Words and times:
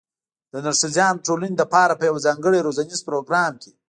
د 0.51 0.53
نرښځیانو 0.65 1.23
ټولنې 1.27 1.55
لپاره 1.61 1.93
په 1.97 2.03
یوه 2.09 2.23
ځانګړي 2.25 2.59
روزنیز 2.67 2.99
پروګرام 3.07 3.53
کې 3.61 3.71